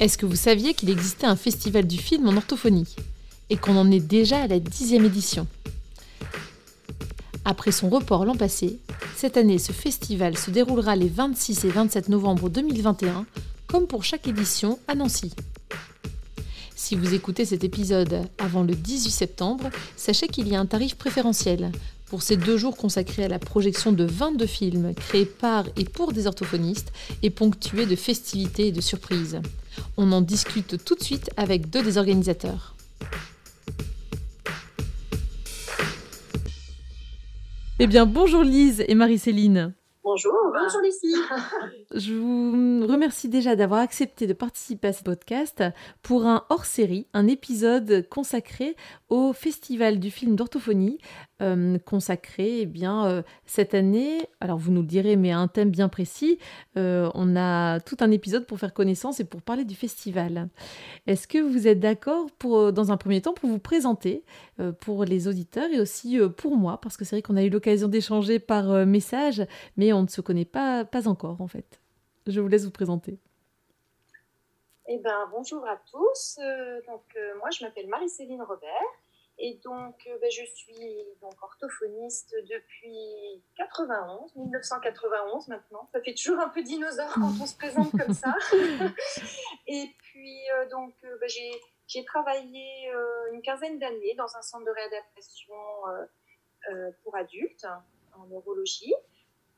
[0.00, 2.96] Est-ce que vous saviez qu'il existait un festival du film en orthophonie
[3.50, 5.46] et qu'on en est déjà à la dixième édition?
[7.44, 8.78] Après son report l'an passé,
[9.14, 13.26] cette année ce festival se déroulera les 26 et 27 novembre 2021,
[13.66, 15.34] comme pour chaque édition à Nancy.
[16.74, 20.94] Si vous écoutez cet épisode avant le 18 septembre, sachez qu'il y a un tarif
[20.94, 21.72] préférentiel
[22.06, 26.14] pour ces deux jours consacrés à la projection de 22 films créés par et pour
[26.14, 26.90] des orthophonistes
[27.22, 29.42] et ponctués de festivités et de surprises.
[30.02, 32.74] On en discute tout de suite avec deux des organisateurs.
[37.78, 39.74] Eh bien, bonjour Lise et Marie-Céline.
[40.02, 40.32] Bonjour.
[40.54, 41.14] Bonjour Lucie.
[41.94, 45.62] Je vous remercie déjà d'avoir accepté de participer à ce podcast
[46.02, 48.76] pour un hors-série, un épisode consacré
[49.10, 50.98] au Festival du film d'orthophonie,
[51.42, 55.48] euh, consacré eh bien, euh, cette année, alors vous nous le direz, mais à un
[55.48, 56.38] thème bien précis.
[56.76, 60.48] Euh, on a tout un épisode pour faire connaissance et pour parler du festival.
[61.06, 64.22] Est-ce que vous êtes d'accord pour, dans un premier temps, pour vous présenter
[64.80, 67.88] pour les auditeurs et aussi pour moi, parce que c'est vrai qu'on a eu l'occasion
[67.88, 69.42] d'échanger par message,
[69.78, 71.80] mais on ne se connaît pas, pas encore en fait.
[72.26, 73.18] Je vous laisse vous présenter.
[74.86, 76.38] Eh ben, bonjour à tous.
[76.86, 77.04] donc,
[77.38, 78.70] moi, je m'appelle Marie-Céline Robert.
[79.42, 85.88] Et donc, euh, ben, je suis donc orthophoniste depuis 91, 1991 maintenant.
[85.94, 88.34] Ça fait toujours un peu dinosaure quand on se présente comme ça.
[89.66, 91.28] et puis, euh, donc, euh, ben,
[91.86, 92.92] j'ai travaillé
[93.32, 95.54] une quinzaine d'années dans un centre de réadaptation
[97.02, 97.66] pour adultes
[98.16, 98.94] en neurologie.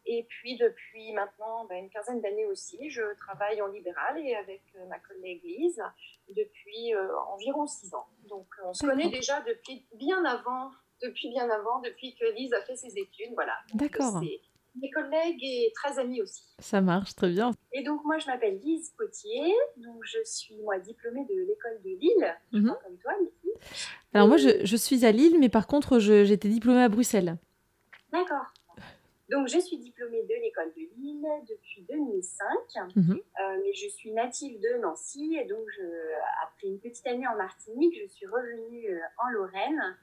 [0.07, 4.63] Et puis depuis maintenant ben, une quinzaine d'années aussi, je travaille en libéral et avec
[4.77, 5.83] euh, ma collègue Lise
[6.29, 8.07] depuis euh, environ six ans.
[8.29, 10.71] Donc on se connaît déjà depuis bien avant,
[11.03, 13.33] depuis bien avant, depuis que Lise a fait ses études.
[13.35, 13.55] Voilà.
[13.75, 14.21] D'accord.
[14.75, 16.45] Mes collègues et très amis aussi.
[16.59, 17.53] Ça marche très bien.
[17.73, 21.91] Et donc moi je m'appelle Lise Potier, donc je suis moi diplômée de l'école de
[21.91, 22.75] Lille, mhm.
[22.83, 23.55] comme toi Lucie.
[24.15, 27.37] Alors moi je, je, suis à Lille, mais par contre j'étais diplômée à Bruxelles.
[28.13, 28.47] D'accord.
[29.33, 32.47] Donc, je suis diplômée de l'école de Lille depuis 2005,
[32.97, 33.13] mhm.
[33.13, 35.83] euh, mais je suis native de Nancy et donc, je,
[36.45, 39.97] après une petite année en Martinique, je suis revenue euh, en Lorraine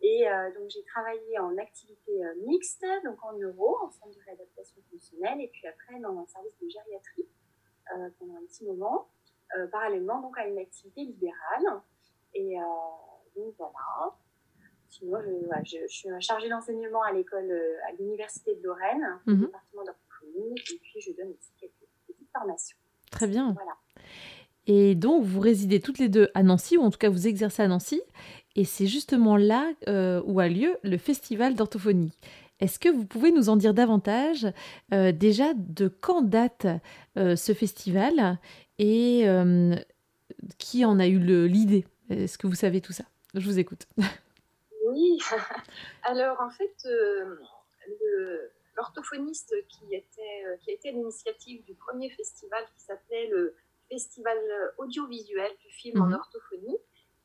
[0.00, 4.80] et euh, donc j'ai travaillé en activité mixte, donc en neuro, en centre de réadaptation
[4.92, 7.28] fonctionnelle et puis après dans un service de gériatrie
[8.20, 9.08] pendant un petit moment,
[9.72, 11.82] parallèlement donc à une activité libérale.
[12.34, 12.54] Et
[13.34, 14.14] donc voilà.
[14.88, 15.18] Sinon,
[15.64, 19.40] je, suis chargée d'enseignement à l'école, euh, à l'université de Lorraine, au mhm.
[19.42, 21.72] département d'orthophonie, et puis je donne aussi quelques
[22.06, 22.76] petites formations.
[23.10, 23.52] Très bien.
[23.52, 23.76] Voilà.
[24.66, 27.62] Et donc, vous résidez toutes les deux à Nancy, ou en tout cas, vous exercez
[27.62, 28.00] à Nancy,
[28.56, 32.12] et c'est justement là euh, où a lieu le festival d'orthophonie.
[32.60, 34.46] Est-ce que vous pouvez nous en dire davantage
[34.92, 36.66] euh, déjà de quand date
[37.14, 38.38] ce festival
[38.78, 39.26] et
[40.58, 41.84] qui en a eu l'idée?
[42.10, 43.04] Est-ce que vous savez tout ça?
[43.34, 43.86] Je vous écoute.
[44.88, 45.18] Oui,
[46.02, 47.36] alors en fait, euh,
[48.76, 53.54] l'orthophoniste qui, était, euh, qui a été à l'initiative du premier festival qui s'appelait le
[53.90, 54.36] Festival
[54.76, 56.14] audiovisuel du film en mhm.
[56.14, 56.76] orthophonie,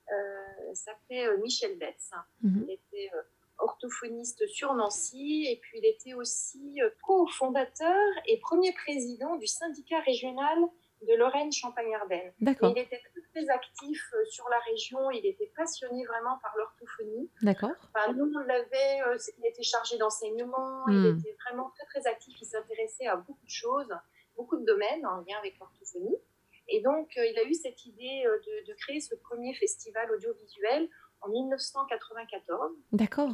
[0.09, 2.11] euh, s'appelait Michel Betz.
[2.41, 2.63] Mhm.
[2.63, 3.11] Il était
[3.57, 10.57] orthophoniste sur Nancy et puis il était aussi co-fondateur et premier président du syndicat régional
[11.05, 12.33] de Lorraine-Champagne-Ardenne.
[12.39, 13.01] Il était
[13.33, 17.29] très, actif euh, sur la région, il était passionné vraiment par l'orthophonie.
[17.41, 17.71] D'accord.
[18.15, 21.19] nous, on l'avait, euh, il était chargé d'enseignement, il hmm.
[21.19, 23.91] était vraiment très très actif, il s'intéressait à beaucoup de choses,
[24.35, 26.15] beaucoup de domaines en lien avec l'orthophonie.
[26.69, 28.23] Et donc, euh, il a eu cette idée
[28.67, 30.87] de, créer ce premier festival audiovisuel
[31.21, 32.71] en 1994.
[32.91, 33.33] D'accord.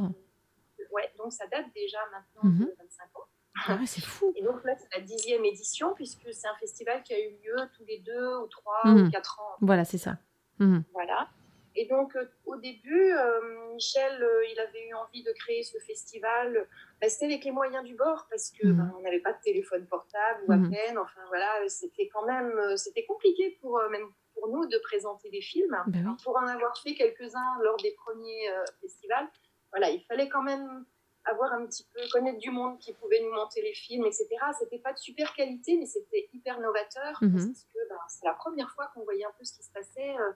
[0.92, 3.22] ouais, donc ça date déjà maintenant de 25 mhm.
[3.22, 3.28] ans.
[3.68, 4.34] Ah c'est fou.
[4.36, 7.56] Et donc là, c'est la dixième édition, puisque c'est un festival qui a eu lieu
[7.78, 9.12] tous les deux ou trois ou mhm.
[9.12, 9.56] quatre ans.
[9.62, 10.18] Voilà, c'est ça.
[10.60, 10.84] Mhm.
[10.94, 11.30] Voilà.
[11.76, 15.78] Et donc, euh, au début, euh, Michel, euh, il avait eu envie de créer ce
[15.78, 16.68] festival.
[17.00, 18.78] Bah, c'était avec les moyens du bord, parce que mhm.
[18.78, 20.98] bah, on n'avait pas de téléphone portable ou à peine.
[20.98, 25.78] Enfin, voilà, c'était quand même, c'était compliqué pour même pour nous de présenter des films.
[25.88, 28.50] Ben pour en avoir fait quelques-uns lors des premiers
[28.82, 29.28] festivals,
[29.72, 30.86] voilà, il fallait quand même
[31.30, 34.28] avoir un petit peu, connaître du monde qui pouvait nous monter les films, etc.
[34.58, 37.48] C'était pas de super qualité, mais c'était hyper novateur mhm.
[37.48, 40.16] parce que ben, c'est la première fois qu'on voyait un peu ce qui se passait,
[40.18, 40.32] euh,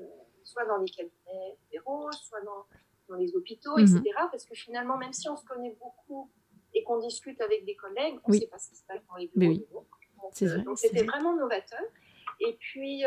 [0.00, 0.04] euh,
[0.44, 2.66] soit dans les cabinets fédéraux, soit dans,
[3.08, 4.00] dans les hôpitaux, etc.
[4.00, 4.28] Mhm.
[4.30, 6.30] Parce que finalement, même si on se connaît beaucoup
[6.74, 9.16] et qu'on discute avec des collègues, on ne sait pas ce qui se passe dans
[9.16, 9.86] les bureaux.
[10.42, 11.82] Euh, donc c'était vraiment novateur.
[12.40, 13.04] Et puis,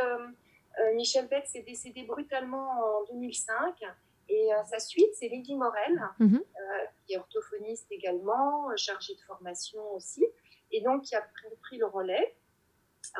[0.95, 3.75] Michel Beck s'est décédé brutalement en 2005.
[4.31, 6.37] Et euh, sa suite, c'est Lydie Morel, mhm.
[6.37, 10.25] euh, qui est orthophoniste également, euh, chargée de formation aussi,
[10.71, 11.21] et donc qui a
[11.63, 12.37] pris, le relais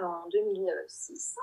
[0.01, 1.35] en 2006,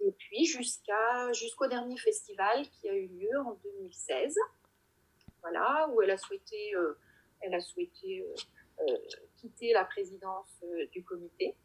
[0.00, 4.38] et puis jusqu'à, jusqu'au dernier festival qui a eu lieu en 2016,
[5.42, 6.72] voilà, où elle a souhaité,
[7.40, 8.26] elle a souhaité
[9.36, 11.56] quitter la présidence du comité.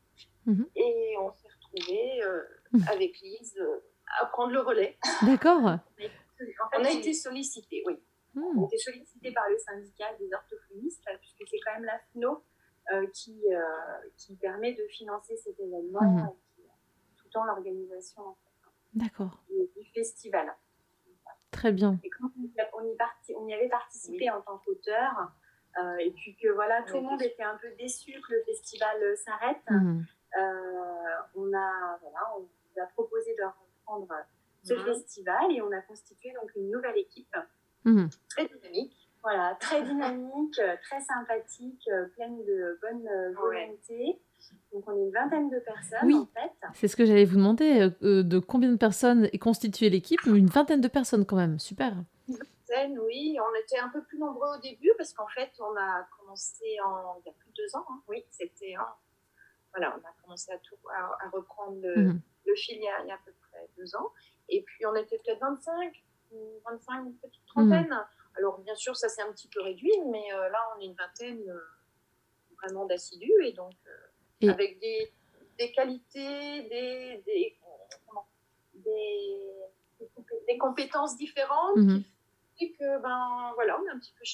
[0.46, 0.70] Mhm.
[0.76, 2.22] Et on s'est retrouvés
[2.74, 2.86] mhm.
[2.90, 3.62] avec Lise
[4.20, 4.98] à prendre le relais.
[5.22, 5.78] D'accord.
[6.78, 8.02] on a été sollicité, oui.
[8.34, 8.58] Hmm.
[8.58, 12.44] On a été sollicité par le syndicat des orthophonistes, puisque c'est quand même la FNO
[12.92, 13.60] euh, qui, euh,
[14.18, 16.30] qui permet de financer cet événement, hmm.
[17.18, 18.36] tout en l'organisation
[18.94, 19.44] D'accord.
[19.50, 20.52] Du, festival.
[21.52, 22.00] Très bien.
[22.04, 25.32] Et quand on y, parti, on y avait participé en tant qu'auteur,
[25.80, 29.18] euh, et puis que voilà, tout le monde était un peu déçu que le festival
[29.18, 30.02] s'arrête, hmm.
[31.36, 34.08] on, a, voilà, on nous a proposé de reprendre
[34.70, 37.36] ce festival et on a constitué donc une nouvelle équipe
[37.86, 38.10] mhm.
[38.30, 39.10] très dynamique.
[39.22, 44.22] Voilà, très dynamique, euh, très sympathique, euh, pleine de bonne euh, volonté.
[44.72, 46.52] Donc on est une vingtaine de personnes oui, en fait.
[46.74, 50.80] C'est ce que j'allais vous demander, de combien de personnes est constituée l'équipe Une vingtaine
[50.80, 51.94] de personnes quand même, super.
[52.30, 53.38] Une vingtaine, oui.
[53.38, 57.20] On était un peu plus nombreux au début parce qu'en fait on a commencé en...
[57.20, 57.86] il y a plus de deux ans.
[57.90, 58.02] Hein.
[58.08, 58.76] Oui, c'était
[59.74, 62.22] Voilà, on a commencé à, tout, à, reprendre le, mhm.
[62.46, 64.14] le fil il y, a, il y, a, à peu près deux ans.
[64.50, 66.04] Et puis, on était peut-être 25,
[66.66, 67.88] 25, une petite trentaine.
[67.88, 68.06] Mhm.
[68.38, 70.96] Alors, bien sûr, ça s'est un petit peu réduit, mais euh, là, on est une
[70.96, 71.60] vingtaine euh,
[72.62, 73.34] vraiment d'assidus.
[73.44, 75.12] Et donc, euh, avec des,
[75.58, 77.58] des, qualités, des, des,
[80.48, 81.78] des, compétences différentes
[82.58, 84.26] qui fait que, ben, voilà, on est un petit peu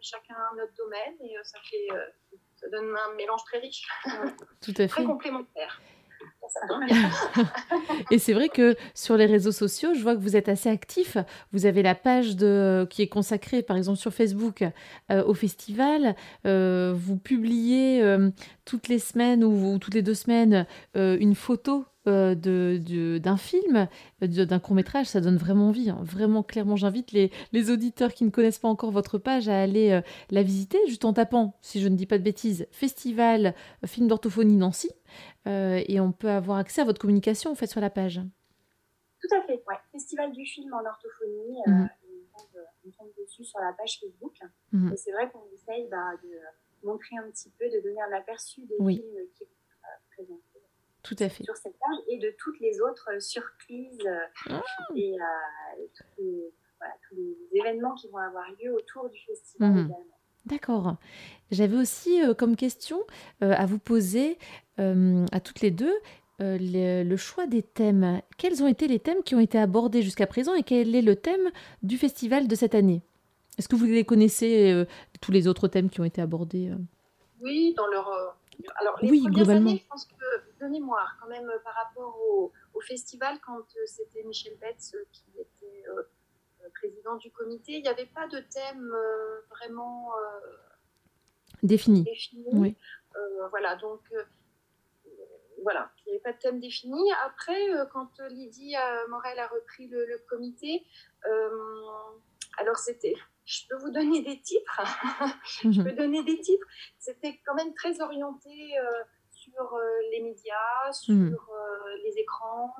[0.00, 1.88] chacun notre domaine et ça, fait,
[2.56, 3.88] ça donne un mélange très riche.
[4.60, 4.88] Tout à fait.
[4.88, 5.80] Très complémentaire.
[8.10, 11.16] et c'est vrai que sur les réseaux sociaux, je vois que vous êtes assez actif.
[11.52, 14.64] Vous avez la page de, qui est consacrée, par exemple, sur Facebook
[15.10, 16.14] euh, au festival.
[16.46, 18.30] Euh, vous publiez euh,
[18.64, 23.86] toutes les semaines ou, toutes les deux semaines une photo euh, de, d'un film,
[24.22, 25.88] euh, d'un court métrage, ça donne vraiment envie.
[25.88, 26.00] Hein.
[26.02, 29.92] Vraiment, clairement, j'invite les, les, auditeurs qui ne connaissent pas encore votre page à aller
[29.92, 30.00] euh,
[30.30, 33.54] la visiter, juste en tapant, si je ne dis pas de bêtises, Festival
[33.86, 34.90] Film d'orthophonie Nancy,
[35.46, 38.20] et on peut avoir accès à votre communication en fait sur la page.
[39.20, 39.76] Tout à fait, ouais.
[39.92, 41.88] Festival du film en orthophonie, mhm.
[42.84, 44.34] on, tombe, dessus sur la page Facebook.
[44.72, 44.92] Mhm.
[44.92, 48.62] Et c'est vrai qu'on essaye bah, de montrer un petit peu, de donner un aperçu
[48.62, 49.50] des films qui sont
[50.16, 50.51] présentés
[51.02, 51.44] tout à fait.
[51.44, 54.62] Sur cette page et de toutes les autres euh, surprises euh, ah.
[54.94, 56.22] et euh, tous,
[57.16, 59.78] les, événements qui vont avoir lieu autour du festival mhm.
[59.78, 60.18] également.
[60.46, 60.96] D'accord.
[61.50, 62.98] J'avais aussi comme question
[63.40, 64.38] à vous poser
[64.78, 65.94] à toutes les deux
[66.40, 68.20] le, choix des thèmes.
[68.38, 71.14] Quels ont été les thèmes qui ont été abordés jusqu'à présent et quel est le
[71.14, 71.52] thème
[71.84, 73.02] du festival de cette année?
[73.56, 74.84] Est-ce que vous les connaissez,
[75.20, 76.72] tous les autres thèmes qui ont été abordés
[77.40, 78.36] Oui, dans leur
[78.80, 79.70] alors, les oui, globalement.
[79.70, 80.14] Années, je pense que
[80.62, 85.30] de mémoire, quand même, par rapport au, festival, quand euh, c'était Michel Betts euh, qui
[85.38, 86.02] était euh,
[86.74, 88.92] président du comité, il n'y avait pas de thème
[89.50, 90.10] vraiment
[91.62, 92.02] défini.
[92.02, 92.76] défini.
[93.50, 94.00] voilà, donc
[95.62, 97.12] voilà, il n'y avait pas de thème défini.
[97.24, 97.60] Après,
[97.92, 98.74] quand Lydie
[99.10, 100.84] Morel a repris le, le comité,
[102.58, 103.14] alors c'était
[103.44, 104.80] je peux vous donner des titres.
[105.62, 105.84] je mhm.
[105.84, 106.66] peux donner des titres.
[106.98, 109.04] C'était quand même très orienté euh,
[109.52, 109.80] sur euh,
[110.10, 111.34] les médias, sur mhm.
[111.34, 112.74] euh, les écrans,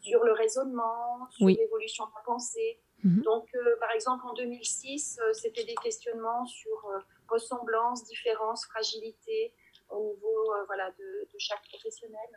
[0.00, 2.80] sur le raisonnement, sur l'évolution de la pensée.
[3.04, 3.22] Mhm.
[3.22, 3.48] Donc,
[3.80, 6.88] par exemple, en 2006, c'était des questionnements sur
[7.28, 9.54] ressemblance, différence, fragilité
[9.90, 12.28] au niveau voilà, de, de chaque professionnel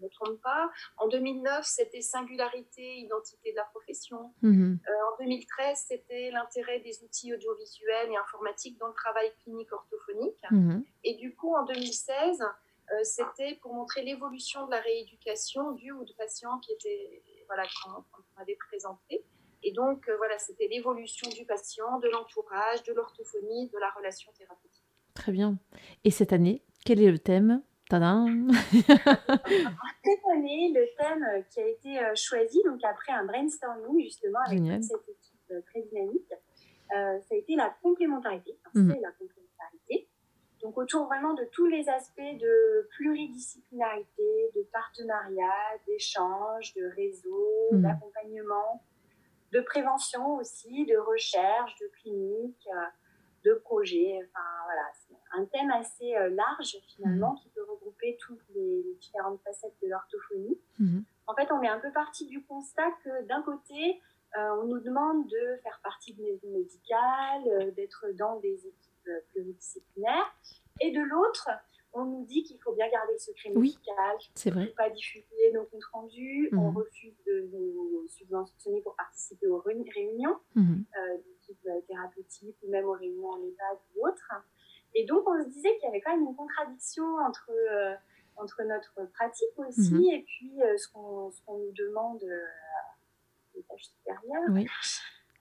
[0.00, 0.70] ne me trompe pas.
[0.96, 4.32] En 2009, c'était singularité, identité de la profession.
[4.42, 4.78] Mhm.
[4.88, 10.42] Euh, en 2013, c'était l'intérêt des outils audiovisuels et informatiques dans le travail clinique orthophonique.
[11.04, 12.46] Et du coup, en 2016, euh,
[13.02, 18.42] c'était pour montrer l'évolution de la rééducation du ou de patients qui étaient, voilà, qu'on
[18.42, 19.24] avait présenté.
[19.62, 24.32] Et donc, euh, voilà, c'était l'évolution du patient, de l'entourage, de l'orthophonie, de la relation
[24.32, 24.84] thérapeutique.
[25.14, 25.58] Très bien.
[26.04, 27.62] Et cette année, quel est le thème?
[27.90, 27.98] Cette
[30.32, 34.60] année, le thème euh, qui a été euh, choisi, donc après un brainstorming justement avec
[34.82, 36.32] cette équipe euh, très dynamique,
[36.88, 38.56] ça a été la complémentarité.
[38.74, 38.92] Mhm.
[38.92, 40.08] C'est la complémentarité.
[40.62, 47.82] Donc autour vraiment de tous les aspects de pluridisciplinarité, de partenariat, d'échange, de réseau, mhm.
[47.82, 48.82] d'accompagnement,
[49.52, 52.86] de prévention aussi, de recherche, de clinique, euh,
[53.44, 54.18] de projet.
[54.28, 57.38] Enfin voilà, c'est un thème assez euh, large finalement mhm.
[57.38, 60.60] qui peut regrouper toutes les, différentes facettes de l'orthophonie.
[60.78, 61.04] Mhm.
[61.26, 64.02] En fait, on est un peu parti du constat que d'un côté,
[64.36, 68.89] euh, on nous demande de faire partie de médicale, d'être dans des équipes
[69.32, 70.34] pluridisciplinaires,
[70.80, 71.48] et de l'autre,
[71.92, 74.66] on nous dit qu'il faut bien garder le secret médical, c'est vrai.
[74.76, 76.76] pas diffuser nos comptes rendus, on mhm.
[76.76, 80.82] refuse de nous subventionner pour participer aux réunions mmh.
[80.96, 84.32] euh, type euh, thérapeutique ou même aux réunions en EHPAD ou autres.
[84.94, 87.94] Et donc on se disait qu'il y avait quand même une contradiction entre, euh,
[88.36, 90.10] entre notre pratique aussi mhm.
[90.10, 94.42] et puis euh, ce qu'on nous demande à l'étage supérieur.
[94.50, 94.66] Oui.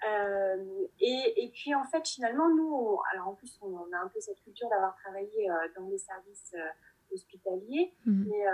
[0.07, 4.21] Euh, et, et, puis en fait finalement nous, alors en plus on, a un peu
[4.21, 8.27] cette culture d'avoir travaillé euh, dans les services euh, hospitaliers, mhm.
[8.29, 8.45] mais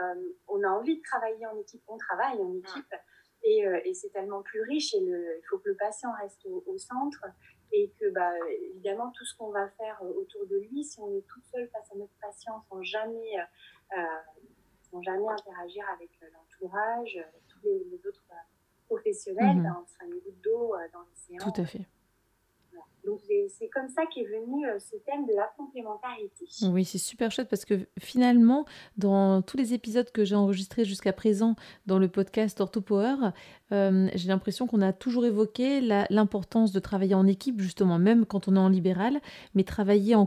[0.47, 2.95] on a envie de travailler en équipe, on travaille en équipe.
[3.43, 6.77] Et, et c'est tellement plus riche et le, il faut que le patient reste au,
[6.79, 7.23] centre
[7.71, 8.31] et que bah,
[8.71, 11.91] évidemment tout ce qu'on va faire autour de lui, si on est tout seul face
[11.91, 13.35] à notre patient sans jamais,
[14.89, 18.23] sans jamais interagir avec l'entourage, tous les, les autres
[18.87, 19.75] professionnel, mmh.
[19.81, 21.51] on sera une goutte d'eau euh, dans l'océan.
[21.51, 21.87] Tout à fait.
[23.49, 26.45] C'est comme ça qu'est venu euh, ce thème de la complémentarité.
[26.63, 28.65] Oui, c'est super chouette parce que finalement,
[28.97, 33.31] dans tous les épisodes que j'ai enregistrés jusqu'à présent dans le podcast OrthoPower,
[33.71, 38.47] euh, j'ai l'impression qu'on a toujours évoqué l'importance de travailler en équipe, justement, même quand
[38.47, 39.19] on est en libéral,
[39.53, 40.25] mais travailler en,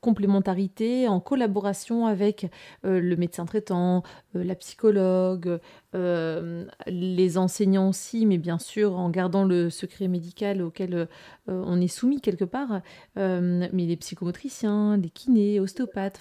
[0.00, 2.50] complémentarité, en collaboration avec
[2.84, 4.02] euh, le médecin traitant,
[4.34, 5.60] la psychologue,
[5.94, 11.08] les enseignants aussi, mais bien sûr en gardant le secret médical auquel
[11.46, 12.80] on est soumis quelque part,
[13.16, 16.20] euh, mais les psychomotriciens, les kinés, ostéopathes,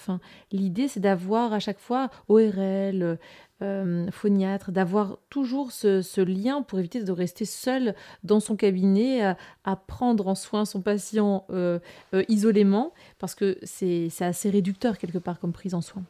[0.51, 3.17] l'idée c'est d'avoir à chaque fois ORL,
[3.63, 9.75] euh, phoniatre, d'avoir toujours ce, lien pour éviter de rester seul dans son cabinet à,
[9.75, 11.79] prendre en soin son patient euh,
[12.27, 16.03] isolément, parce que c'est assez réducteur quelque part comme prise en soin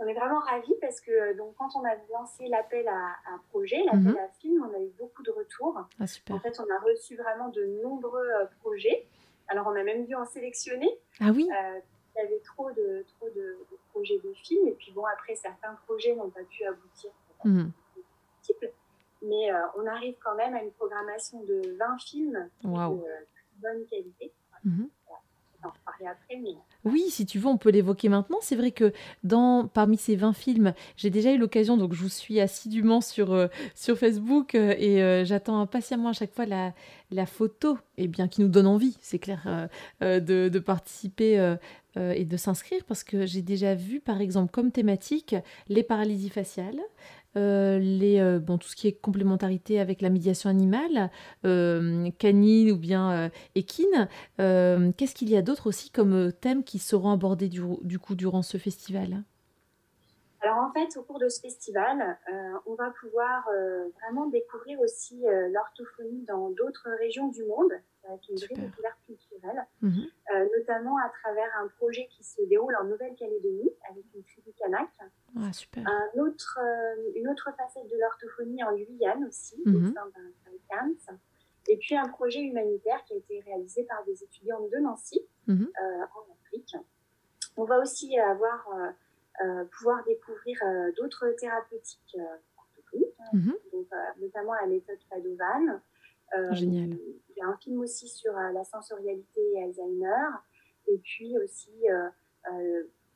[0.00, 3.38] on est vraiment ravis parce que euh, donc, quand on a lancé l'appel à, un
[3.50, 4.16] projet, l'appel mhm.
[4.16, 5.78] à film, on a eu beaucoup de retours.
[6.00, 6.36] Ah, super.
[6.36, 9.06] En fait, on a reçu vraiment de nombreux euh, projets.
[9.48, 10.88] Alors, on a même dû en sélectionner.
[11.20, 11.80] Ah oui euh,
[12.16, 13.58] Il y avait trop de, trop de,
[13.90, 14.68] projets de films.
[14.68, 17.10] Et puis, bon, après, certains projets n'ont pas pu aboutir.
[17.44, 17.70] Mhm.
[19.22, 22.70] Mais on arrive quand même à une programmation de 20 films de
[23.60, 24.32] bonne qualité.
[24.64, 24.88] Mhm.
[26.84, 28.38] Oui, si tu veux, on peut l'évoquer maintenant.
[28.40, 32.08] C'est vrai que dans, parmi ces 20 films, j'ai déjà eu l'occasion, donc je vous
[32.08, 36.72] suis assidûment sur, euh, sur Facebook euh, et euh, j'attends impatiemment à chaque fois la,
[37.10, 39.68] la photo et eh bien, qui nous donne envie, c'est clair,
[40.00, 41.56] de, de, participer
[41.96, 45.34] et de s'inscrire parce que j'ai déjà vu, par exemple, comme thématique,
[45.68, 46.80] les paralysies faciales.
[47.36, 51.10] Euh, les, euh, bon, tout ce qui est complémentarité avec la médiation animale,
[51.44, 54.08] euh, canine ou bien équine.
[54.38, 58.42] Qu'est-ce qu'il y a d'autre aussi comme thèmes qui seront abordés du, du coup durant
[58.42, 59.22] ce festival?
[60.40, 62.18] Alors en fait, au cours de ce festival,
[62.66, 63.48] on va pouvoir
[64.00, 67.72] vraiment découvrir aussi l'orthophonie dans d'autres régions du monde,
[68.04, 70.06] avec une vraie découverte culturelle, mhm.
[70.56, 74.88] notamment à travers un projet qui se déroule en Nouvelle-Calédonie avec une tribu kanak
[75.36, 75.84] ah, super.
[75.86, 79.94] Un autre, euh, une autre facette de l'orthophonie en Guyane aussi, au mhm.
[79.94, 81.18] sein d'un CAMS.
[81.68, 85.70] Et puis un projet humanitaire qui a été réalisé par des étudiants de Nancy mhm.
[85.82, 86.76] euh, en Afrique.
[87.56, 88.90] On va aussi avoir, euh,
[89.72, 90.58] pouvoir découvrir
[90.96, 93.30] d'autres thérapeutiques hein.
[93.32, 93.54] mhm.
[93.72, 93.88] donc,
[94.20, 95.80] notamment la méthode Padovan.
[96.52, 96.90] Génial.
[97.30, 100.28] Il y a un film aussi sur la sensorialité et Alzheimer.
[100.88, 101.86] Et puis aussi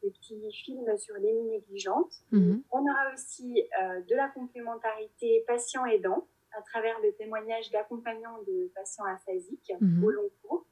[0.05, 2.23] des petits films sur les négligentes.
[2.31, 2.63] Mhm.
[2.71, 6.27] On aura aussi euh, de la complémentarité patient-aidant
[6.57, 10.05] à travers le témoignage d'accompagnants de patients aphasiques mhm.
[10.05, 10.67] au long cours.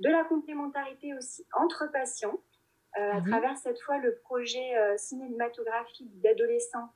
[0.00, 2.40] De la complémentarité aussi entre patients
[2.98, 3.30] euh, à mhm.
[3.30, 6.90] travers cette fois le projet euh, cinématographique d'adolescents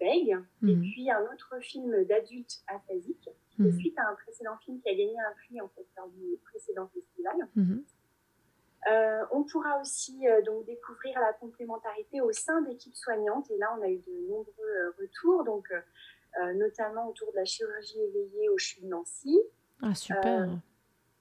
[0.00, 3.30] Beg et puis un autre film d'adultes aphasiques
[3.78, 6.90] suite à un précédent film qui a gagné un prix en fait lors du précédent
[6.92, 7.36] festival.
[8.90, 13.50] Euh, on pourra aussi euh, donc découvrir la complémentarité au sein d'équipes soignantes.
[13.50, 15.68] Et là, on a eu de nombreux euh, retours, donc
[16.54, 19.40] notamment autour de la chirurgie éveillée au CHU de Nancy.
[19.82, 20.48] Ah, super.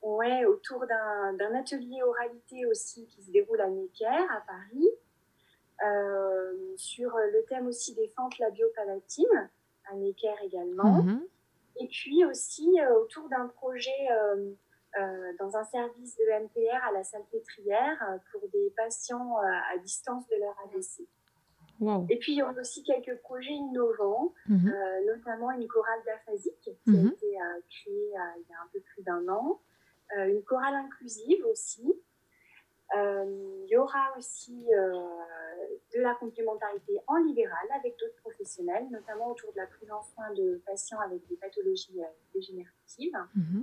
[0.02, 4.90] Ouais, autour d'un atelier oralité aussi qui se déroule à Necker, à Paris.
[6.78, 9.50] sur le thème aussi des fentes labiopalatines,
[9.92, 11.04] à Necker également.
[11.04, 11.28] Mhm.
[11.80, 14.08] Et puis aussi autour d'un projet
[15.40, 20.56] dans un service de MPR à la Salpêtrière pour des patients à distance de leur
[20.66, 21.08] AVC.
[22.10, 24.68] Et puis, il y a aussi quelques projets innovants, mhm.
[24.68, 27.08] euh, notamment une chorale d'aphasique qui a mhm.
[27.08, 29.60] été euh, créée euh, il y a un peu plus d'un an,
[30.16, 31.94] une chorale inclusive aussi.
[32.94, 34.66] il y aura aussi
[35.96, 40.34] de la complémentarité en libéral avec d'autres professionnels, notamment autour de la prise en soin
[40.34, 42.02] de patients avec des pathologies
[42.34, 43.18] dégénératives.
[43.36, 43.62] Mhm.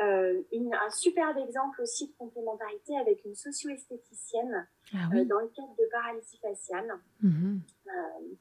[0.00, 5.74] Euh, un superbe exemple aussi de complémentarité avec une socio-esthéticienne ah euh, dans le cadre
[5.76, 6.92] de paralysie faciale.
[7.20, 7.60] Mhm.
[7.88, 8.34] Euh,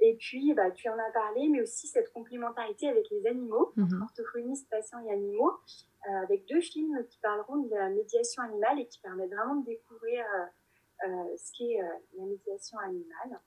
[0.00, 4.02] et puis, bah, tu en as parlé, mais aussi cette complémentarité avec les animaux, mhm.
[4.02, 5.52] orthophonistes, patients et animaux,
[6.24, 10.24] avec deux films qui parleront de la médiation animale et qui permettent vraiment de découvrir
[11.02, 11.78] ce qu'est
[12.18, 13.40] la médiation animale.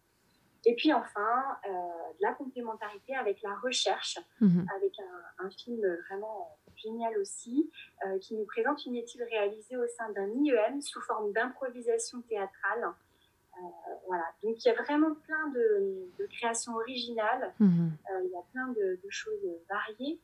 [0.66, 4.66] Et puis enfin, de la complémentarité avec la recherche, mhm.
[4.76, 7.70] avec un, un, film vraiment génial aussi,
[8.06, 12.84] euh, qui nous présente une étude réalisée au sein d'un IEM sous forme d'improvisation théâtrale.
[12.84, 13.68] Euh,
[14.08, 17.92] voilà, donc il y a vraiment plein de, créations originales, mhm.
[18.12, 20.20] euh, il y a plein de, choses variées.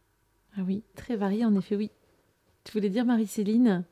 [0.57, 1.91] Ah oui, très variées en effet, oui.
[2.63, 3.83] Tu voulais dire Marie-Céline?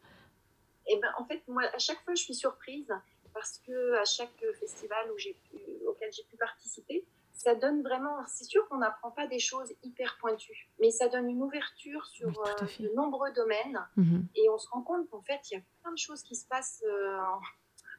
[0.88, 2.91] Eh ben, en fait, moi, à chaque fois, je suis surprise
[3.33, 7.05] parce que à chaque festival où auquel j'ai pu participer,
[7.39, 11.29] ça donne vraiment, c'est sûr qu'on n'apprend pas des choses hyper pointues, mais ça donne
[11.29, 14.27] une ouverture sur euh, de nombreux domaines mhm.
[14.35, 16.45] et on se rend compte qu'en fait, il y a plein de choses qui se
[16.45, 17.17] passent euh,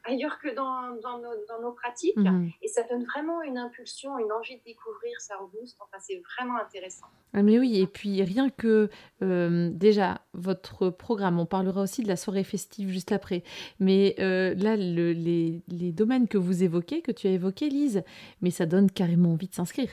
[0.05, 2.51] ailleurs que dans, dans, nos, dans nos, pratiques mhm.
[2.63, 6.57] et ça donne vraiment une impulsion, une envie de découvrir, ça rebooste, enfin c'est vraiment
[6.59, 7.07] intéressant.
[7.33, 8.91] Ah mais oui, et puis rien que
[9.23, 13.45] euh, déjà votre programme, on parlera aussi de la soirée festive juste après,
[13.79, 18.03] mais euh, là le, les, les, domaines que vous évoquez, que tu as évoqués Lise,
[18.41, 19.91] mais ça donne carrément envie de s'inscrire.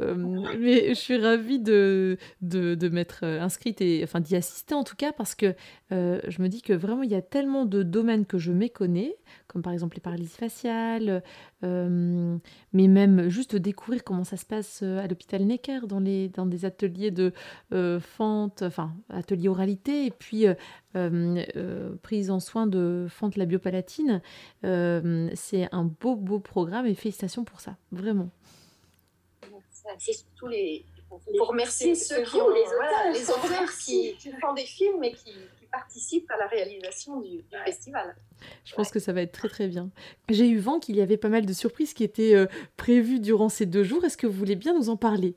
[0.00, 0.14] Euh,
[0.58, 5.54] mais je suis ravie de, m'être inscrite et d'y assister en tout cas parce que
[5.90, 9.16] je me dis que vraiment il y a tellement de domaines que je méconnais,
[9.48, 11.22] comme par exemple les paralysies faciales,
[11.62, 17.10] mais même juste découvrir comment ça se passe à l'hôpital Necker dans, les, des ateliers
[17.10, 17.32] de
[18.00, 20.46] fente, enfin atelier oralité et puis
[22.02, 24.22] prise en soin de fente labiopalatine.
[24.62, 28.30] c'est un beau beau programme et félicitations pour ça, vraiment.
[29.98, 30.84] C'est surtout les,
[31.36, 35.34] pour remercier ceux qui ont les auteurs, les auteurs qui, font des films et qui,
[35.70, 38.16] participent à la réalisation du festival.
[38.64, 39.90] Je pense que ça va être très très bien.
[40.28, 43.48] J'ai eu vent qu'il y avait pas mal de surprises qui étaient euh, prévues durant
[43.48, 44.04] ces deux jours.
[44.04, 45.36] Est-ce que vous voulez bien nous en parler?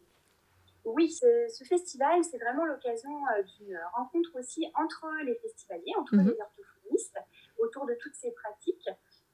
[0.85, 6.29] Oui, ce, festival, c'est vraiment l'occasion euh, d'une rencontre aussi entre les festivaliers, entre mhm.
[6.29, 7.19] les orthophonistes,
[7.59, 8.89] autour de toutes ces pratiques.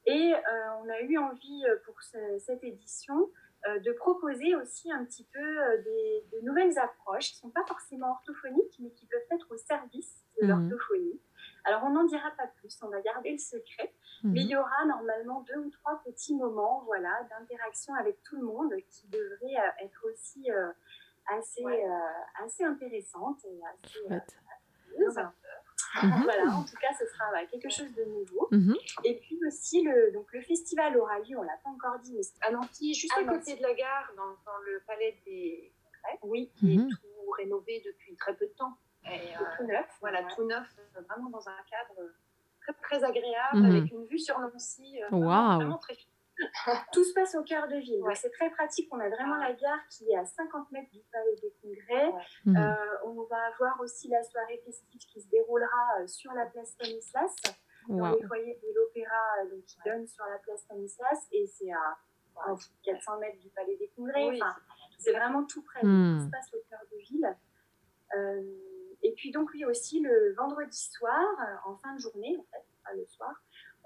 [0.05, 3.29] Et euh, on a eu envie pour cette édition
[3.67, 8.11] de proposer aussi un petit peu des, de nouvelles approches qui ne sont pas forcément
[8.11, 10.49] orthophoniques, mais qui peuvent être au service de mhm.
[10.49, 11.19] l'orthophonie.
[11.65, 13.93] Alors, on n'en dira pas plus, on va garder le secret,
[14.23, 14.33] mhm.
[14.33, 18.43] mais il y aura normalement deux ou trois petits moments voilà, d'interaction avec tout le
[18.43, 20.71] monde qui devraient euh, être aussi euh,
[21.27, 23.99] assez, euh, assez intéressantes et assez,
[26.03, 26.23] mhm.
[26.23, 28.47] Voilà, en tout cas, ce sera quelque chose de nouveau.
[28.51, 28.75] Mhm.
[29.03, 32.13] Et puis aussi, le, donc, le festival aura lieu, on ne l'a pas encore dit,
[32.13, 36.19] mais à Nancy, juste à, côté de la gare, dans, dans le palais des Congrès,
[36.23, 38.77] oui, qui est tout rénové depuis très peu de temps.
[39.05, 39.85] Et, tout neuf.
[40.01, 40.67] Voilà, tout neuf,
[41.07, 42.11] vraiment dans un cadre
[42.61, 43.65] très, très agréable, mhm.
[43.65, 45.01] avec une vue sur Nancy.
[45.03, 45.95] Euh, vraiment très
[46.93, 48.03] Tout se passe au cœur de ville.
[48.15, 48.87] C'est très pratique.
[48.91, 52.11] On a vraiment la gare qui est à 50 mètres du palais des congrès.
[52.45, 52.57] Mhm.
[52.57, 52.75] Euh,
[53.05, 57.35] on va avoir aussi la soirée festive qui se déroulera euh, sur la place Stanislas,
[57.87, 61.27] dans les foyers de l'Opéra qui donne sur la place Stanislas.
[61.31, 64.39] Et c'est à 400 mètres du palais des congrès.
[64.97, 65.81] c'est vraiment tout près.
[65.83, 66.19] Hmm.
[66.19, 67.35] Tout se passe au cœur de ville.
[69.01, 72.65] Et puis donc oui aussi le vendredi soir, euh, en fin de journée en fait,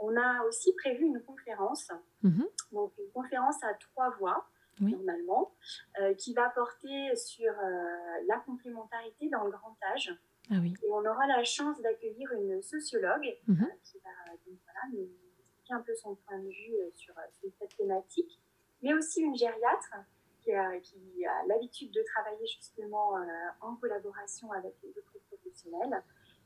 [0.04, 2.48] on a aussi prévu une conférence, mhm.
[2.72, 4.48] donc une conférence à trois voix
[4.80, 5.54] normalement,
[6.02, 7.86] euh, qui va porter sur euh,
[8.28, 10.12] la complémentarité dans le grand âge.
[10.50, 10.74] Ah oui.
[10.84, 13.70] Et on aura la chance d'accueillir une sociologue mhm.
[13.84, 17.78] qui va donc, voilà, nous expliquer un peu son point de vue sur, sur cette
[17.78, 18.42] thématique,
[18.82, 19.96] mais aussi une gériatre
[20.44, 23.22] qui a, l'habitude de travailler justement euh,
[23.62, 26.04] en collaboration avec les autres professionnels.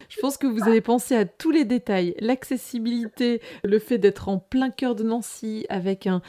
[0.09, 4.37] Je pense que vous avez pensé à tous les détails, l'accessibilité, le fait d'être en
[4.37, 6.21] plein cœur de Nancy avec un,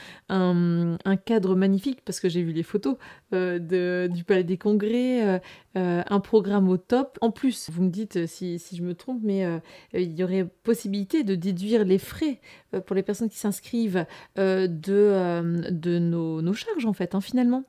[1.25, 2.97] cadre magnifique, parce que j'ai vu les photos
[3.33, 5.39] euh, du Palais des Congrès, euh,
[5.77, 7.17] euh, un programme au top.
[7.21, 9.45] En plus, vous me dites si, je me trompe, mais
[9.93, 12.41] il y aurait possibilité de déduire les frais
[12.85, 17.63] pour les personnes qui s'inscrivent de, nos, charges, en fait, hein, finalement.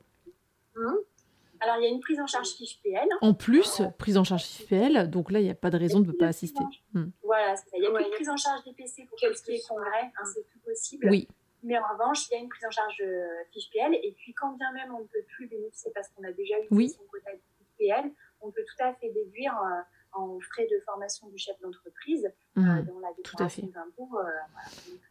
[1.60, 3.08] Hein Alors, il y a une prise en charge fiche PL.
[3.20, 6.00] En plus, prise en charge fiche PL, donc là, il n'y a pas de raison
[6.00, 6.64] de ne pas assister.
[6.92, 7.10] Hmm.
[7.22, 7.76] Voilà, c'est ça.
[7.76, 10.04] Il y a une prise en charge des PC pour tout ce qui est congrès,
[10.04, 11.08] hein, c'est tout possible.
[11.10, 11.28] Oui.
[11.62, 13.94] Mais en revanche, il y a une prise en charge euh, fiche PL.
[13.94, 16.66] Et puis, quand bien même on ne peut plus bénéficier parce qu'on a déjà eu
[16.70, 16.88] oui.
[16.88, 20.80] son quota de fiche PL, on peut tout à fait déduire euh, en frais de
[20.84, 22.24] formation du chef d'entreprise
[22.56, 22.82] euh, mmh.
[22.86, 24.30] dans la déclaration d'impôt voilà,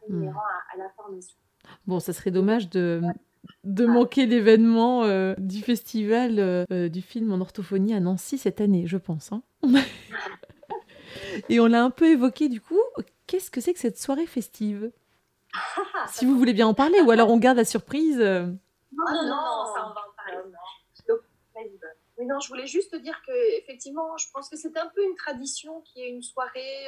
[0.08, 0.28] mmh.
[0.28, 1.36] à, à, la formation.
[1.86, 3.00] Bon, ça serait dommage de,
[3.64, 8.86] de manquer l'événement euh, du festival euh, du film en orthophonie à Nancy cette année,
[8.86, 9.32] je pense.
[9.32, 9.42] Hein.
[11.48, 12.80] Et on l'a un peu évoqué du coup.
[13.26, 14.90] Qu'est-ce que c'est que cette soirée festive?
[16.08, 18.18] Si vous voulez bien en parler, ou alors on garde la surprise.
[18.20, 18.46] Euh.
[18.46, 20.38] Non, non, non, ça on va en parler.
[21.06, 21.20] Donc,
[22.18, 25.14] oui, non, je voulais juste dire que effectivement, je pense que c'est un peu une
[25.16, 26.86] tradition qui est une soirée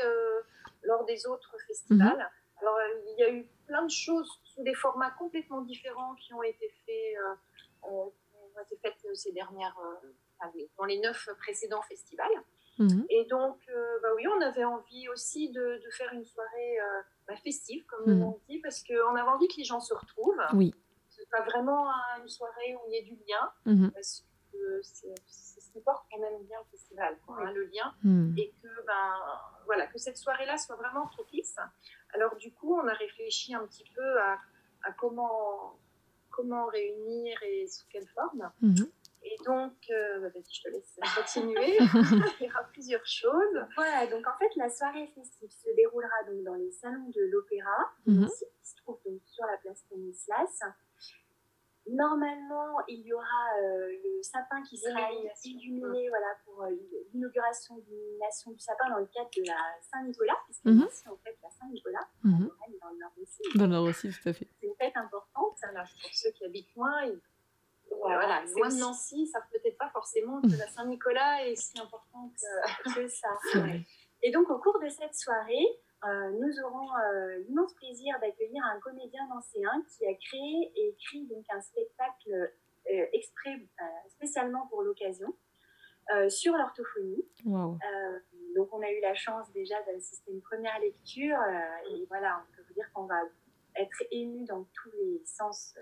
[0.83, 2.17] lors des autres festivals.
[2.17, 2.63] Mhm.
[2.63, 2.79] Alors,
[3.17, 6.69] il y a eu plein de choses sous des formats complètement différents qui ont été
[6.85, 7.35] faits, euh,
[7.85, 12.45] euh, ont été faites ces dernières, euh, dans les neuf précédents festivals.
[12.79, 13.07] Mhm.
[13.11, 13.59] Et donc,
[14.03, 16.79] bah oui, on avait envie aussi de, de faire une soirée
[17.29, 18.23] bah, festive, comme mhm.
[18.23, 20.41] on dit, parce qu'on avait envie que les gens se retrouvent.
[20.55, 20.75] Oui.
[21.11, 21.87] C'est pas vraiment
[22.21, 23.91] une soirée où il y a du lien, mhm.
[23.93, 25.15] parce que c'est
[25.61, 27.95] ce qui porte quand même bien le festival, hein, le lien,
[28.37, 29.15] et que, ben,
[29.67, 31.57] voilà, que cette soirée-là soit vraiment propice
[32.13, 34.39] alors du coup, on a réfléchi un petit peu à,
[34.99, 35.79] comment,
[36.31, 38.51] comment réunir et sous quelle forme.
[38.61, 38.91] Mhm.
[39.25, 41.79] Et donc, euh, bah, je te laisse continuer.
[42.41, 43.67] Il y aura plusieurs choses.
[43.77, 47.93] Voilà, donc en fait, la soirée festive se déroulera donc dans les salons de l'Opéra,
[48.07, 48.27] mhm.
[48.27, 50.63] qui se trouve donc sur la place Stanislas.
[51.91, 53.25] Normalement, il y aura
[53.61, 55.11] euh, le sapin qui sera
[55.45, 56.71] illuminé voilà, pour euh,
[57.13, 59.59] l'inauguration d'illumination du sapin dans le cadre de la
[59.91, 61.11] Saint-Nicolas, puisque mm -hmm.
[61.11, 62.79] en fait la Saint-Nicolas, mm -hmm.
[62.81, 63.43] dans le Nord aussi.
[63.59, 64.49] Dans le Nord aussi, tout à fait.
[64.61, 65.57] C'est une fête importante.
[65.71, 67.21] Alors, pour ceux qui habitent loin, ils...
[67.91, 72.37] voilà, loin de Nancy, ça savent peut-être pas forcément que la Saint-Nicolas est si importante
[72.97, 73.33] que ça.
[74.25, 75.92] Et donc, au cours de cette soirée, euh,
[76.33, 81.45] nous aurons euh, l'immense plaisir d'accueillir un comédien nancéen qui a créé et écrit donc
[81.51, 83.69] un spectacle euh, exprès
[84.09, 85.35] spécialement pour l'occasion
[86.29, 87.25] sur l'orthophonie.
[87.47, 91.39] donc on a eu la chance déjà d'assister à une première lecture
[91.91, 93.23] et voilà, on peut vous dire qu'on va
[93.77, 95.75] être ému dans tous les sens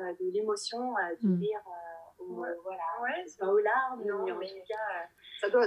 [0.00, 1.38] de l'émotion, du mm.
[2.28, 2.82] Au, voilà,
[3.38, 5.08] pas aux larmes, mais en tout cas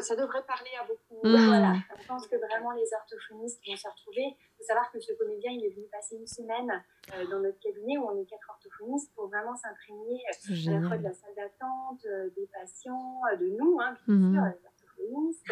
[0.02, 1.28] ça, devrait parler à beaucoup.
[1.28, 1.48] Mmh.
[1.48, 4.24] Voilà, je pense que vraiment les orthophonistes vont se retrouver.
[4.24, 7.60] Il faut savoir que ce comédien, il est venu passer une semaine euh, dans notre
[7.60, 11.13] cabinet où on est quatre orthophonistes pour vraiment s'imprégner euh, à la fois de la
[11.13, 14.34] salle d'attente, euh, des patients, de nous, hein, bien mmh.
[14.34, 15.48] sûr, les orthophonistes.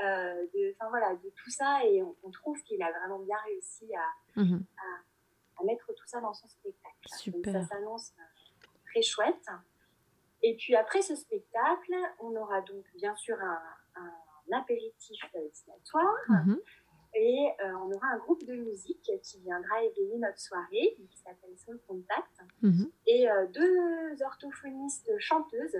[0.00, 4.60] de, voilà, de tout ça et on, trouve qu'il a vraiment bien réussi à, mmh.
[5.58, 6.94] à, mettre tout ça dans son spectacle.
[7.06, 7.52] Super.
[7.52, 8.12] Donc ça s'annonce
[8.86, 9.48] très chouette.
[10.42, 13.60] Et puis après ce spectacle, on aura donc bien sûr un,
[14.52, 15.20] apéritif
[15.52, 16.16] dînatoire.
[16.28, 16.58] Mhm.
[17.14, 21.56] Et euh, on aura un groupe de musique qui viendra égayer notre soirée, qui s'appelle
[21.58, 22.40] Soul Contact.
[22.62, 22.90] Mhm.
[23.06, 25.78] Et euh, deux orthophonistes chanteuses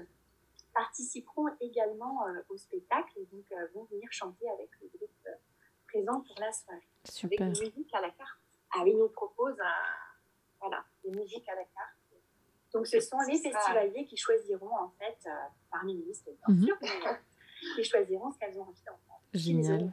[0.75, 3.45] participeront également euh, au spectacle et donc
[3.75, 5.29] vont venir chanter avec le groupe
[5.87, 6.89] présent pour la soirée.
[7.05, 7.47] Super.
[7.47, 8.41] Avec une musique à la carte.
[8.75, 9.57] Ah oui, nous propose
[10.61, 11.98] voilà, des musiques à la carte.
[12.73, 15.31] Donc, ce sont les festivaliers qui choisiront, en fait, euh,
[15.71, 16.65] parmi les listes, bien mhm.
[16.65, 17.13] sûr, euh,
[17.77, 19.23] qui choisiront ce qu'elles ont envie d'entendre.
[19.33, 19.93] Génial.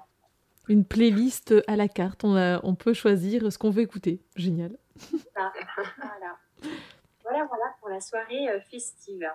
[0.68, 4.22] Une playlist à la carte, on, on peut choisir ce qu'on veut écouter.
[4.36, 4.78] Génial.
[5.36, 5.54] voilà.
[7.24, 9.30] voilà, voilà pour la soirée euh, festive.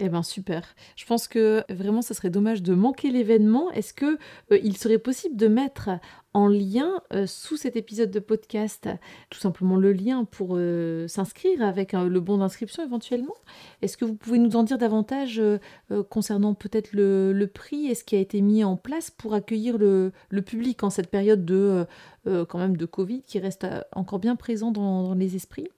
[0.00, 0.76] Eh bien, super.
[0.94, 3.72] Je pense que vraiment, ce serait dommage de manquer l'événement.
[3.72, 4.16] Est-ce que
[4.52, 5.90] euh, il serait possible de mettre
[6.34, 8.88] en lien euh, sous cet épisode de podcast
[9.28, 13.34] tout simplement le lien pour euh, s'inscrire avec le bon d'inscription éventuellement?
[13.82, 15.42] Est-ce que vous pouvez nous en dire davantage
[16.10, 20.12] concernant peut-être le, prix et ce qui a été mis en place pour accueillir le,
[20.46, 21.86] public en cette période de
[22.24, 25.68] quand même de Covid qui reste encore bien présent dans les esprits?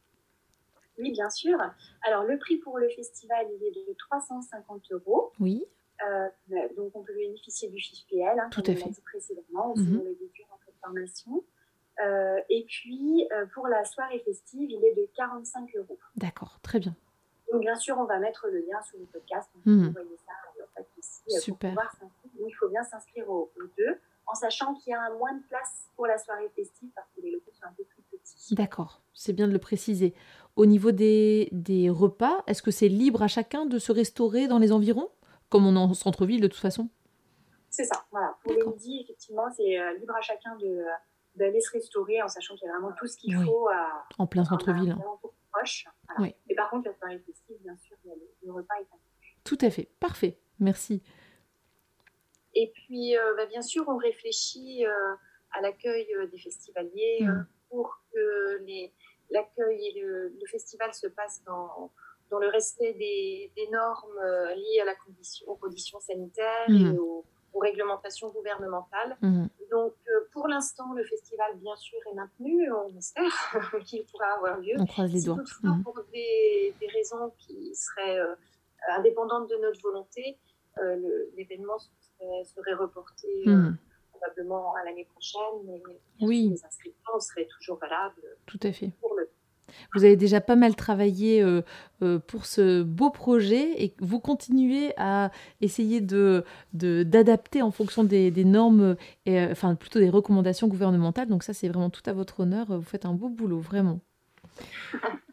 [1.00, 1.58] Oui, bien sûr.
[2.02, 5.32] Alors, le prix pour le festival, il est de 350 euros.
[5.40, 5.64] Oui.
[6.06, 6.28] Euh,
[6.76, 8.86] donc, on peut bénéficier du fiche PL, hein, Tout comme à fait.
[8.86, 11.44] on dit précédemment, aussi mm le déduire en de formation.
[12.02, 15.98] Euh, et puis, euh, pour la soirée festive, il est de 45 euros.
[16.16, 16.94] D'accord, très bien.
[17.52, 19.50] Donc, bien sûr, on va mettre le lien sous le podcast.
[19.56, 19.88] On peut mhm.
[19.88, 20.32] envoyer ça,
[20.76, 21.74] fait, ici, Super.
[21.74, 25.34] pour pouvoir Donc, il faut bien s'inscrire aux, deux, en sachant qu'il y a moins
[25.34, 28.54] de place pour la soirée festive parce que les locaux sont un peu plus petits.
[28.54, 30.14] D'accord, c'est bien de le préciser.
[30.56, 34.58] Au niveau des, des repas, est-ce que c'est libre à chacun de se restaurer dans
[34.58, 35.10] les environs,
[35.48, 36.88] comme on est en centre-ville de toute façon?
[37.70, 38.36] C'est ça, voilà.
[38.42, 40.84] Pour les midis, effectivement, c'est euh, libre à chacun de,
[41.36, 44.26] d'aller se restaurer en sachant qu'il y a vraiment tout ce qu'il faut à, en
[44.26, 44.96] plein centre-ville.
[45.52, 45.86] Proche,
[46.48, 48.86] Et par contre, la soirée festive, bien sûr, le, repas est
[49.42, 49.88] tout à fait.
[49.98, 50.38] Parfait.
[50.58, 51.02] Merci.
[52.54, 57.46] Et puis, bah, bien sûr, on réfléchit à l'accueil des festivaliers mmh.
[57.70, 58.49] pour que
[59.40, 61.90] l'accueil et le, festival se passent dans,
[62.30, 64.20] dans le respect des, normes
[64.56, 66.98] liées à la condition, aux conditions sanitaires et mmh.
[66.98, 67.24] aux,
[67.60, 69.16] réglementations gouvernementales.
[69.20, 69.46] Mmh.
[69.70, 69.94] Donc,
[70.32, 72.72] pour l'instant, le festival, bien sûr, est maintenu.
[72.72, 73.32] On espère
[73.84, 74.74] qu'il pourra avoir lieu.
[74.78, 75.36] On croise les doigts.
[75.36, 78.18] Toutefois, pour des, des, raisons qui seraient
[78.96, 80.38] indépendantes de notre volonté,
[81.36, 81.78] l'événement
[82.44, 83.44] serait, reporté
[84.12, 85.82] probablement à l'année prochaine, mais
[86.20, 86.50] oui.
[86.50, 88.36] les inscriptions seraient toujours valables.
[88.46, 88.92] Tout à fait.
[89.94, 91.62] Vous avez déjà pas mal travaillé euh,
[92.02, 95.30] euh, pour ce beau projet et vous continuez à
[95.60, 101.28] essayer de d'adapter en fonction des, normes, et, euh, enfin plutôt des recommandations gouvernementales.
[101.28, 102.66] Donc ça, c'est vraiment tout à votre honneur.
[102.68, 104.00] Vous faites un beau boulot, vraiment.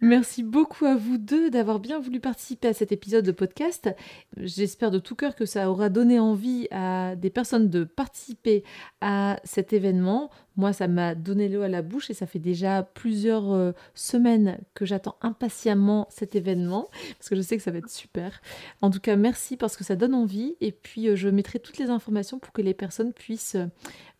[0.00, 3.90] Merci beaucoup à vous deux d'avoir bien voulu participer à cet épisode de podcast.
[4.36, 8.64] J'espère de tout cœur que ça aura donné envie à des personnes de participer
[9.00, 10.30] à cet événement.
[10.56, 14.58] Moi, ça m'a donné l'eau à la bouche et ça fait déjà plusieurs euh, semaines
[14.74, 18.40] que j'attends impatiemment cet événement parce que je sais que ça va être super.
[18.82, 21.78] En tout cas, merci parce que ça donne envie et puis euh, je mettrai toutes
[21.78, 23.56] les informations pour que les personnes puissent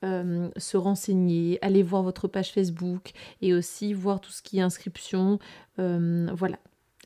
[0.05, 4.63] euh, se renseigner, aller voir votre page Facebook et aussi voir tout ce qui est
[4.63, 5.39] inscription.
[5.77, 6.59] voilà.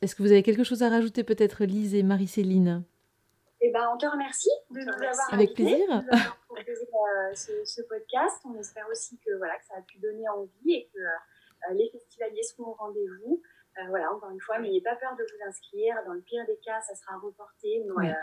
[0.02, 2.84] Est-ce que vous avez quelque chose à rajouter peut-être Lise et Marie-Céline?
[3.62, 6.04] Eh ben, on te remercie de nous avoir Avec plaisir.
[6.56, 8.40] Proposé euh, ce, podcast.
[8.44, 11.90] On espère aussi que, voilà, que ça a pu donner envie et que euh, les
[11.90, 13.42] festivaliers seront au rendez-vous.
[13.78, 15.96] Euh, voilà, encore une fois, n'ayez pas peur de vous inscrire.
[16.06, 17.82] Dans le pire des cas, ça sera reporté.
[17.86, 18.16] voilà.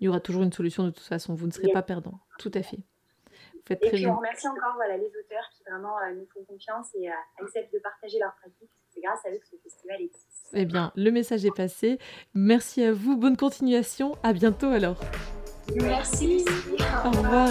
[0.00, 1.34] Il y aura toujours une solution de toute façon.
[1.34, 2.20] Vous ne serez pas perdant.
[2.38, 2.78] Tout à fait.
[3.64, 7.08] Faites et puis, on remercie encore voilà, les auteurs qui vraiment nous font confiance et
[7.40, 8.70] acceptent de partager leurs pratiques.
[8.90, 10.50] C'est grâce à eux que ce festival existe.
[10.52, 11.98] Eh bien, le message est passé.
[12.34, 13.16] Merci à vous.
[13.16, 14.16] Bonne continuation.
[14.22, 15.00] À bientôt alors.
[15.74, 16.44] Merci.
[17.04, 17.50] Au revoir.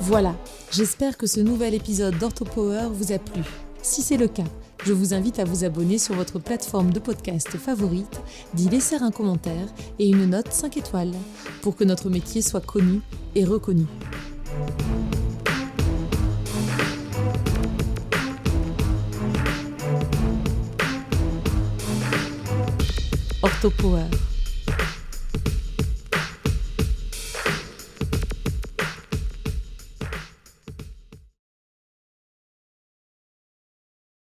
[0.00, 0.34] Voilà.
[0.70, 3.42] J'espère que ce nouvel épisode d'OrthoPower vous a plu.
[3.82, 4.44] Si c'est le cas,
[4.84, 8.20] je vous invite à vous abonner sur votre plateforme de podcast favorite,
[8.54, 9.68] d'y laisser un commentaire
[9.98, 11.12] et une note 5 étoiles
[11.60, 13.00] pour que notre métier soit connu
[13.34, 13.86] et reconnu.
[23.42, 24.31] Orthopower.